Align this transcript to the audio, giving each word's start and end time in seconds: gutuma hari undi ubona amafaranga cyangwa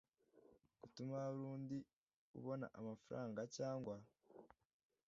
gutuma 0.81 1.13
hari 1.23 1.39
undi 1.53 1.77
ubona 2.37 2.65
amafaranga 2.79 3.41
cyangwa 3.55 3.95